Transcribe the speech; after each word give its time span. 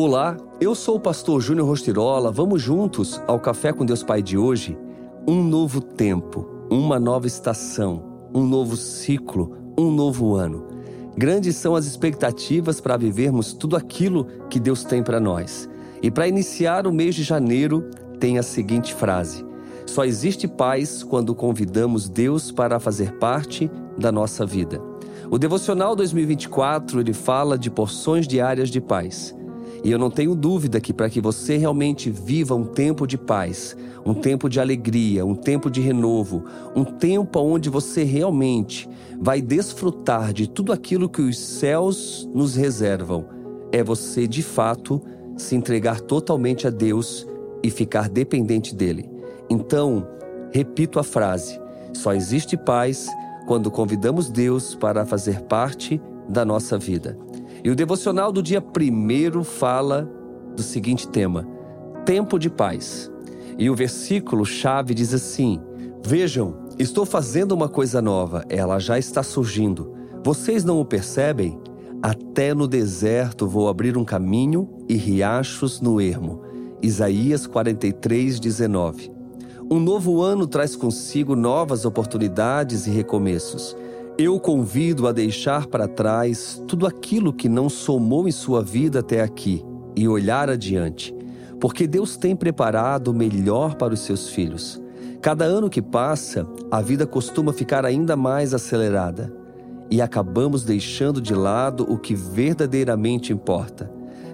Olá, 0.00 0.36
eu 0.60 0.76
sou 0.76 0.94
o 0.94 1.00
pastor 1.00 1.40
Júnior 1.40 1.66
Rostirola. 1.66 2.30
Vamos 2.30 2.62
juntos 2.62 3.20
ao 3.26 3.40
Café 3.40 3.72
com 3.72 3.84
Deus 3.84 4.00
Pai 4.00 4.22
de 4.22 4.38
hoje? 4.38 4.78
Um 5.26 5.42
novo 5.42 5.80
tempo, 5.80 6.48
uma 6.70 7.00
nova 7.00 7.26
estação, 7.26 8.04
um 8.32 8.46
novo 8.46 8.76
ciclo, 8.76 9.56
um 9.76 9.90
novo 9.90 10.36
ano. 10.36 10.68
Grandes 11.16 11.56
são 11.56 11.74
as 11.74 11.84
expectativas 11.84 12.80
para 12.80 12.96
vivermos 12.96 13.52
tudo 13.52 13.74
aquilo 13.74 14.28
que 14.48 14.60
Deus 14.60 14.84
tem 14.84 15.02
para 15.02 15.18
nós. 15.18 15.68
E 16.00 16.12
para 16.12 16.28
iniciar 16.28 16.86
o 16.86 16.92
mês 16.92 17.16
de 17.16 17.24
janeiro, 17.24 17.90
tem 18.20 18.38
a 18.38 18.42
seguinte 18.44 18.94
frase: 18.94 19.44
Só 19.84 20.04
existe 20.04 20.46
paz 20.46 21.02
quando 21.02 21.34
convidamos 21.34 22.08
Deus 22.08 22.52
para 22.52 22.78
fazer 22.78 23.14
parte 23.14 23.68
da 23.98 24.12
nossa 24.12 24.46
vida. 24.46 24.80
O 25.28 25.38
devocional 25.38 25.96
2024 25.96 27.00
ele 27.00 27.12
fala 27.12 27.58
de 27.58 27.68
porções 27.68 28.28
diárias 28.28 28.70
de 28.70 28.80
paz. 28.80 29.36
E 29.84 29.90
eu 29.90 29.98
não 29.98 30.10
tenho 30.10 30.34
dúvida 30.34 30.80
que 30.80 30.92
para 30.92 31.08
que 31.08 31.20
você 31.20 31.56
realmente 31.56 32.10
viva 32.10 32.54
um 32.54 32.64
tempo 32.64 33.06
de 33.06 33.16
paz, 33.16 33.76
um 34.04 34.14
tempo 34.14 34.48
de 34.48 34.60
alegria, 34.60 35.24
um 35.24 35.34
tempo 35.34 35.70
de 35.70 35.80
renovo, 35.80 36.44
um 36.74 36.84
tempo 36.84 37.40
onde 37.40 37.70
você 37.70 38.02
realmente 38.02 38.88
vai 39.20 39.40
desfrutar 39.40 40.32
de 40.32 40.48
tudo 40.48 40.72
aquilo 40.72 41.08
que 41.08 41.22
os 41.22 41.38
céus 41.38 42.28
nos 42.34 42.56
reservam, 42.56 43.26
é 43.70 43.82
você 43.82 44.26
de 44.26 44.42
fato 44.42 45.00
se 45.36 45.54
entregar 45.54 46.00
totalmente 46.00 46.66
a 46.66 46.70
Deus 46.70 47.26
e 47.62 47.70
ficar 47.70 48.08
dependente 48.08 48.74
dele. 48.74 49.08
Então, 49.48 50.06
repito 50.52 50.98
a 50.98 51.04
frase: 51.04 51.60
só 51.92 52.12
existe 52.12 52.56
paz 52.56 53.08
quando 53.46 53.70
convidamos 53.70 54.30
Deus 54.30 54.74
para 54.74 55.06
fazer 55.06 55.42
parte 55.42 56.00
da 56.28 56.44
nossa 56.44 56.78
vida. 56.78 57.27
E 57.64 57.70
o 57.70 57.76
devocional 57.76 58.32
do 58.32 58.42
dia 58.42 58.60
primeiro 58.60 59.42
fala 59.42 60.10
do 60.54 60.62
seguinte 60.62 61.08
tema: 61.08 61.46
tempo 62.04 62.38
de 62.38 62.50
paz. 62.50 63.10
E 63.58 63.68
o 63.68 63.74
versículo 63.74 64.44
chave 64.44 64.94
diz 64.94 65.12
assim: 65.12 65.60
Vejam, 66.04 66.54
estou 66.78 67.04
fazendo 67.04 67.52
uma 67.52 67.68
coisa 67.68 68.00
nova, 68.00 68.44
ela 68.48 68.78
já 68.78 68.98
está 68.98 69.22
surgindo. 69.22 69.92
Vocês 70.24 70.64
não 70.64 70.80
o 70.80 70.84
percebem? 70.84 71.58
Até 72.00 72.54
no 72.54 72.68
deserto 72.68 73.46
vou 73.46 73.68
abrir 73.68 73.96
um 73.96 74.04
caminho 74.04 74.68
e 74.88 74.94
riachos 74.94 75.80
no 75.80 76.00
ermo. 76.00 76.42
Isaías 76.80 77.46
43, 77.46 78.38
19. 78.38 79.10
Um 79.70 79.80
novo 79.80 80.22
ano 80.22 80.46
traz 80.46 80.76
consigo 80.76 81.34
novas 81.34 81.84
oportunidades 81.84 82.86
e 82.86 82.90
recomeços. 82.90 83.76
Eu 84.20 84.40
convido 84.40 85.06
a 85.06 85.12
deixar 85.12 85.68
para 85.68 85.86
trás 85.86 86.60
tudo 86.66 86.88
aquilo 86.88 87.32
que 87.32 87.48
não 87.48 87.68
somou 87.68 88.26
em 88.26 88.32
sua 88.32 88.60
vida 88.60 88.98
até 88.98 89.20
aqui 89.20 89.64
e 89.94 90.08
olhar 90.08 90.50
adiante, 90.50 91.14
porque 91.60 91.86
Deus 91.86 92.16
tem 92.16 92.34
preparado 92.34 93.12
o 93.12 93.14
melhor 93.14 93.76
para 93.76 93.94
os 93.94 94.00
seus 94.00 94.28
filhos. 94.30 94.82
Cada 95.22 95.44
ano 95.44 95.70
que 95.70 95.80
passa, 95.80 96.44
a 96.68 96.80
vida 96.80 97.06
costuma 97.06 97.52
ficar 97.52 97.86
ainda 97.86 98.16
mais 98.16 98.52
acelerada 98.52 99.32
e 99.88 100.02
acabamos 100.02 100.64
deixando 100.64 101.20
de 101.20 101.32
lado 101.32 101.86
o 101.88 101.96
que 101.96 102.16
verdadeiramente 102.16 103.32
importa. 103.32 103.88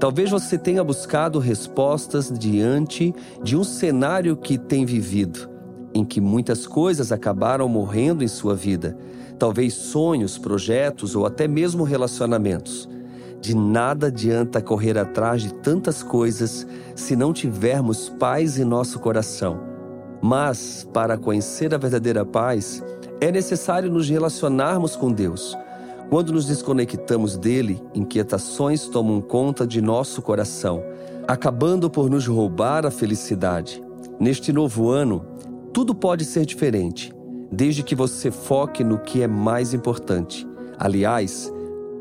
Talvez 0.00 0.28
você 0.28 0.58
tenha 0.58 0.82
buscado 0.82 1.38
respostas 1.38 2.36
diante 2.36 3.14
de 3.44 3.56
um 3.56 3.62
cenário 3.62 4.36
que 4.36 4.58
tem 4.58 4.84
vivido, 4.84 5.48
em 5.94 6.04
que 6.04 6.20
muitas 6.20 6.66
coisas 6.66 7.12
acabaram 7.12 7.68
morrendo 7.68 8.22
em 8.22 8.28
sua 8.28 8.54
vida 8.54 8.96
talvez 9.38 9.72
sonhos, 9.74 10.36
projetos 10.36 11.14
ou 11.14 11.24
até 11.24 11.46
mesmo 11.46 11.84
relacionamentos. 11.84 12.88
De 13.40 13.54
nada 13.54 14.08
adianta 14.08 14.60
correr 14.60 14.98
atrás 14.98 15.42
de 15.42 15.54
tantas 15.54 16.02
coisas 16.02 16.66
se 16.96 17.14
não 17.14 17.32
tivermos 17.32 18.08
paz 18.08 18.58
em 18.58 18.64
nosso 18.64 18.98
coração. 18.98 19.60
Mas, 20.20 20.86
para 20.92 21.16
conhecer 21.16 21.72
a 21.72 21.78
verdadeira 21.78 22.24
paz, 22.24 22.82
é 23.20 23.30
necessário 23.30 23.90
nos 23.90 24.08
relacionarmos 24.08 24.96
com 24.96 25.12
Deus. 25.12 25.56
Quando 26.10 26.32
nos 26.32 26.46
desconectamos 26.46 27.36
dele, 27.36 27.80
inquietações 27.94 28.86
tomam 28.86 29.20
conta 29.20 29.64
de 29.64 29.80
nosso 29.80 30.20
coração, 30.20 30.82
acabando 31.28 31.88
por 31.88 32.10
nos 32.10 32.26
roubar 32.26 32.84
a 32.84 32.90
felicidade. 32.90 33.80
Neste 34.18 34.52
novo 34.52 34.88
ano, 34.88 35.24
tudo 35.72 35.94
pode 35.94 36.24
ser 36.24 36.44
diferente 36.44 37.12
desde 37.50 37.82
que 37.82 37.94
você 37.94 38.30
foque 38.30 38.84
no 38.84 38.98
que 38.98 39.22
é 39.22 39.26
mais 39.26 39.72
importante. 39.72 40.46
Aliás, 40.78 41.52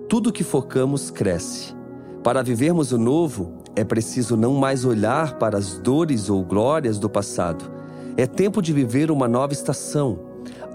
tudo 0.09 0.31
que 0.31 0.43
focamos 0.43 1.09
cresce. 1.09 1.75
Para 2.23 2.43
vivermos 2.43 2.91
o 2.91 2.97
novo, 2.97 3.53
é 3.75 3.83
preciso 3.83 4.35
não 4.35 4.55
mais 4.55 4.83
olhar 4.83 5.37
para 5.37 5.57
as 5.57 5.77
dores 5.79 6.29
ou 6.29 6.43
glórias 6.43 6.99
do 6.99 7.09
passado. 7.09 7.71
É 8.17 8.25
tempo 8.25 8.61
de 8.61 8.73
viver 8.73 9.11
uma 9.11 9.27
nova 9.27 9.53
estação. 9.53 10.19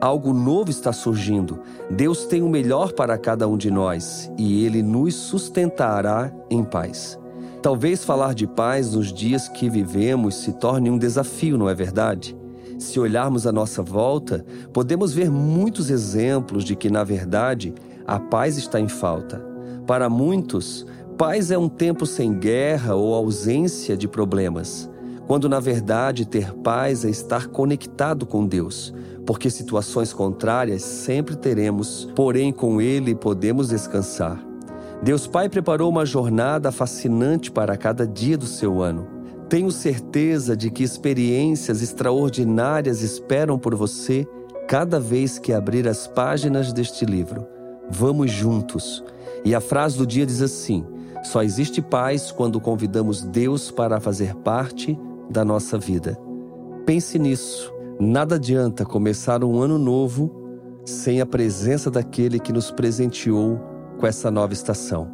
Algo 0.01 0.33
novo 0.33 0.71
está 0.71 0.93
surgindo. 0.93 1.61
Deus 1.91 2.25
tem 2.25 2.43
o 2.43 2.49
melhor 2.49 2.93
para 2.93 3.19
cada 3.19 3.47
um 3.47 3.57
de 3.57 3.71
nós 3.71 4.31
e 4.39 4.65
Ele 4.65 4.83
nos 4.83 5.15
sustentará 5.15 6.33
em 6.51 6.65
paz. 6.65 7.19
Talvez 7.61 8.05
falar 8.05 8.35
de 8.35 8.47
paz 8.47 8.95
nos 8.95 9.13
dias 9.13 9.49
que 9.49 9.69
vivemos 9.69 10.35
se 10.37 10.53
torne 10.55 10.91
um 10.91 10.99
desafio, 10.99 11.57
não 11.57 11.69
é 11.69 11.75
verdade? 11.75 12.37
Se 12.83 12.99
olharmos 12.99 13.47
à 13.47 13.53
nossa 13.53 13.81
volta, 13.81 14.45
podemos 14.73 15.13
ver 15.15 15.31
muitos 15.31 15.89
exemplos 15.89 16.65
de 16.65 16.75
que, 16.75 16.91
na 16.91 17.05
verdade, 17.05 17.73
a 18.05 18.19
paz 18.19 18.59
está 18.59 18.81
em 18.81 18.89
falta. 18.89 19.41
Para 19.87 20.11
muitos, 20.11 20.85
paz 21.17 21.53
é 21.53 21.57
um 21.57 21.69
tempo 21.69 22.05
sem 22.05 22.37
guerra 22.37 22.97
ou 22.97 23.15
ausência 23.15 23.97
de 23.97 24.09
problemas, 24.09 24.91
quando 25.29 25.49
na 25.49 25.61
verdade 25.61 26.27
ter 26.27 26.53
paz 26.55 27.05
é 27.05 27.09
estar 27.09 27.47
conectado 27.47 28.27
com 28.27 28.45
Deus, 28.45 28.93
porque 29.25 29.49
situações 29.49 30.13
contrárias 30.13 30.83
sempre 30.83 31.37
teremos, 31.37 32.11
porém 32.17 32.53
com 32.53 32.81
Ele 32.81 33.15
podemos 33.15 33.69
descansar. 33.69 34.45
Deus 35.01 35.29
Pai 35.29 35.49
preparou 35.49 35.89
uma 35.89 36.05
jornada 36.05 36.73
fascinante 36.73 37.49
para 37.49 37.77
cada 37.77 38.05
dia 38.05 38.37
do 38.37 38.47
seu 38.47 38.83
ano. 38.83 39.22
Tenho 39.53 39.71
certeza 39.71 40.57
de 40.57 40.71
que 40.71 40.83
experiências 40.83 41.83
extraordinárias 41.83 43.03
esperam 43.03 43.59
por 43.59 43.75
você 43.75 44.27
cada 44.67 44.99
vez 44.99 45.39
que 45.39 45.53
abrir 45.53 45.87
as 45.87 46.07
páginas 46.07 46.73
deste 46.73 47.05
livro. 47.05 47.47
Vamos 47.91 48.31
juntos. 48.31 49.05
E 49.45 49.55
a 49.55 49.61
frase 49.61 49.99
do 49.99 50.07
dia 50.07 50.25
diz 50.25 50.41
assim: 50.41 50.87
só 51.23 51.43
existe 51.43 51.83
paz 51.83 52.33
quando 52.33 52.59
convidamos 52.63 53.25
Deus 53.25 53.71
para 53.71 54.01
fazer 54.01 54.35
parte 54.37 54.99
da 55.29 55.45
nossa 55.45 55.77
vida. 55.77 56.19
Pense 56.87 57.19
nisso. 57.19 57.71
Nada 58.01 58.37
adianta 58.37 58.87
começar 58.87 59.45
um 59.45 59.61
ano 59.61 59.77
novo 59.77 60.81
sem 60.83 61.21
a 61.21 61.27
presença 61.27 61.91
daquele 61.91 62.41
que 62.41 62.55
nos 62.55 62.71
presenteou 62.71 63.61
com 64.01 64.07
essa 64.07 64.31
nova 64.31 64.55
estação. 64.55 65.11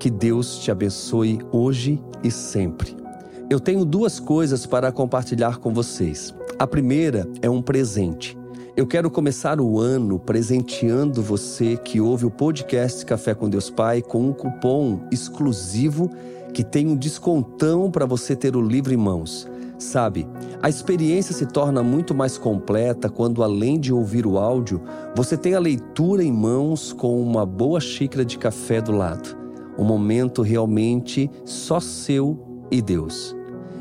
Que 0.00 0.10
Deus 0.10 0.58
te 0.58 0.72
abençoe 0.72 1.38
hoje 1.52 2.02
e 2.20 2.32
sempre. 2.32 3.03
Eu 3.50 3.60
tenho 3.60 3.84
duas 3.84 4.18
coisas 4.18 4.64
para 4.64 4.90
compartilhar 4.90 5.58
com 5.58 5.72
vocês. 5.72 6.34
A 6.58 6.66
primeira 6.66 7.28
é 7.42 7.50
um 7.50 7.60
presente. 7.60 8.38
Eu 8.74 8.86
quero 8.86 9.10
começar 9.10 9.60
o 9.60 9.78
ano 9.78 10.18
presenteando 10.18 11.22
você 11.22 11.76
que 11.76 12.00
ouve 12.00 12.24
o 12.24 12.30
podcast 12.30 13.04
Café 13.04 13.34
com 13.34 13.50
Deus 13.50 13.68
Pai 13.68 14.00
com 14.00 14.28
um 14.28 14.32
cupom 14.32 15.00
exclusivo 15.12 16.10
que 16.54 16.64
tem 16.64 16.86
um 16.86 16.96
descontão 16.96 17.90
para 17.90 18.06
você 18.06 18.34
ter 18.34 18.56
o 18.56 18.62
livro 18.62 18.94
em 18.94 18.96
mãos. 18.96 19.46
Sabe, 19.78 20.26
a 20.62 20.68
experiência 20.70 21.34
se 21.34 21.44
torna 21.44 21.82
muito 21.82 22.14
mais 22.14 22.38
completa 22.38 23.10
quando, 23.10 23.42
além 23.42 23.78
de 23.78 23.92
ouvir 23.92 24.26
o 24.26 24.38
áudio, 24.38 24.80
você 25.14 25.36
tem 25.36 25.54
a 25.54 25.60
leitura 25.60 26.24
em 26.24 26.32
mãos 26.32 26.94
com 26.94 27.20
uma 27.20 27.44
boa 27.44 27.80
xícara 27.80 28.24
de 28.24 28.38
café 28.38 28.80
do 28.80 28.92
lado. 28.92 29.36
Um 29.78 29.84
momento 29.84 30.40
realmente 30.40 31.30
só 31.44 31.78
seu 31.78 32.53
e 32.74 32.82
Deus. 32.82 33.34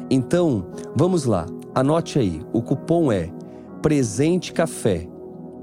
Então, 0.10 0.66
vamos 0.96 1.26
lá, 1.26 1.46
anote 1.74 2.18
aí, 2.20 2.42
o 2.54 2.62
cupom 2.62 3.12
é 3.12 3.30
Presente 3.82 4.54
Café, 4.54 5.10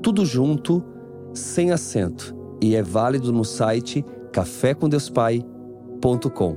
tudo 0.02 0.26
junto, 0.26 0.84
sem 1.32 1.70
acento, 1.70 2.36
e 2.60 2.74
é 2.74 2.82
válido 2.82 3.32
no 3.32 3.44
site 3.44 4.04
cafécomdeuspai.com. 4.32 6.56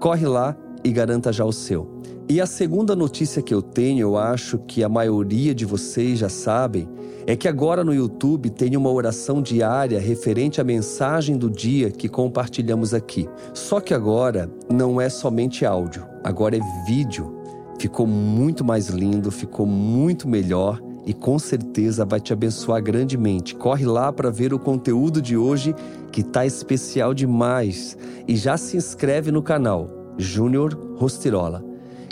Corre 0.00 0.26
lá 0.26 0.56
e 0.84 0.92
garanta 0.92 1.32
já 1.32 1.44
o 1.44 1.52
seu. 1.52 1.88
E 2.28 2.40
a 2.40 2.46
segunda 2.46 2.94
notícia 2.94 3.42
que 3.42 3.52
eu 3.52 3.60
tenho, 3.60 4.00
eu 4.00 4.16
acho 4.16 4.58
que 4.58 4.84
a 4.84 4.88
maioria 4.88 5.54
de 5.54 5.66
vocês 5.66 6.18
já 6.18 6.28
sabem, 6.28 6.88
é 7.26 7.36
que 7.36 7.48
agora 7.48 7.82
no 7.82 7.94
YouTube 7.94 8.50
tem 8.50 8.76
uma 8.76 8.90
oração 8.90 9.42
diária 9.42 9.98
referente 9.98 10.60
à 10.60 10.64
mensagem 10.64 11.36
do 11.36 11.50
dia 11.50 11.90
que 11.90 12.08
compartilhamos 12.08 12.94
aqui. 12.94 13.28
Só 13.52 13.80
que 13.80 13.92
agora 13.92 14.50
não 14.70 15.00
é 15.00 15.08
somente 15.08 15.66
áudio, 15.66 16.06
agora 16.22 16.56
é 16.56 16.60
vídeo. 16.86 17.34
Ficou 17.78 18.06
muito 18.06 18.64
mais 18.64 18.88
lindo, 18.88 19.30
ficou 19.30 19.66
muito 19.66 20.28
melhor 20.28 20.80
e 21.06 21.12
com 21.12 21.38
certeza 21.38 22.06
vai 22.06 22.20
te 22.20 22.32
abençoar 22.32 22.82
grandemente. 22.82 23.54
Corre 23.54 23.84
lá 23.84 24.10
para 24.12 24.30
ver 24.30 24.54
o 24.54 24.58
conteúdo 24.58 25.20
de 25.20 25.36
hoje 25.36 25.74
que 26.10 26.22
tá 26.22 26.46
especial 26.46 27.12
demais 27.12 27.98
e 28.26 28.36
já 28.36 28.56
se 28.56 28.76
inscreve 28.76 29.30
no 29.30 29.42
canal 29.42 30.03
Júnior 30.18 30.78
Rostirola, 30.96 31.64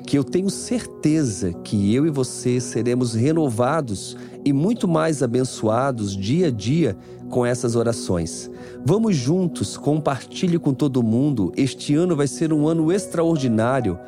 que 0.07 0.19
eu 0.19 0.25
tenho 0.25 0.51
certeza 0.51 1.53
que 1.53 1.95
eu 1.95 2.07
e 2.07 2.11
você 2.11 2.61
seremos 2.61 3.15
renovados 3.15 4.17
e 4.45 4.53
muito 4.53 4.89
mais 4.89 5.23
abençoados 5.23 6.17
dia 6.17 6.49
a 6.49 6.51
dia 6.51 6.97
com 7.31 7.47
essas 7.47 7.77
orações. 7.77 8.51
Vamos 8.85 9.17
juntos, 9.17 9.77
compartilhe 9.77 10.59
com 10.59 10.75
todo 10.75 11.03
mundo. 11.03 11.53
Este 11.57 11.95
ano 11.95 12.15
vai 12.17 12.27
ser 12.27 12.53
um 12.53 12.67
ano 12.67 12.93
extraordinário, 12.93 13.99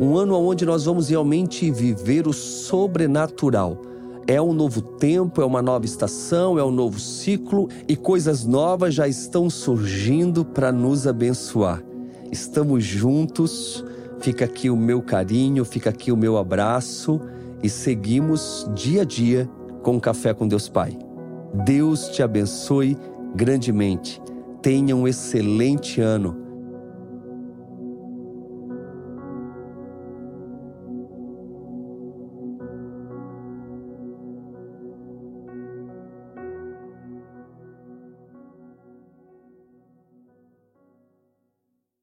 um 0.00 0.16
ano 0.16 0.36
onde 0.36 0.66
nós 0.66 0.84
vamos 0.84 1.08
realmente 1.08 1.70
viver 1.70 2.26
o 2.26 2.32
sobrenatural. 2.32 3.80
É 4.26 4.40
um 4.40 4.52
novo 4.52 4.80
tempo, 4.80 5.40
é 5.40 5.44
uma 5.44 5.62
nova 5.62 5.84
estação, 5.84 6.58
é 6.58 6.64
um 6.64 6.70
novo 6.70 6.98
ciclo 6.98 7.68
e 7.86 7.94
coisas 7.94 8.44
novas 8.44 8.94
já 8.94 9.06
estão 9.06 9.48
surgindo 9.48 10.44
para 10.44 10.72
nos 10.72 11.06
abençoar. 11.06 11.93
Estamos 12.34 12.82
juntos, 12.82 13.84
fica 14.18 14.44
aqui 14.44 14.68
o 14.68 14.76
meu 14.76 15.00
carinho, 15.00 15.64
fica 15.64 15.90
aqui 15.90 16.10
o 16.10 16.16
meu 16.16 16.36
abraço 16.36 17.20
e 17.62 17.68
seguimos 17.68 18.68
dia 18.74 19.02
a 19.02 19.04
dia 19.04 19.48
com 19.84 20.00
Café 20.00 20.34
com 20.34 20.48
Deus 20.48 20.68
Pai. 20.68 20.98
Deus 21.64 22.08
te 22.08 22.24
abençoe 22.24 22.98
grandemente. 23.36 24.20
Tenha 24.60 24.96
um 24.96 25.06
excelente 25.06 26.00
ano 26.00 26.43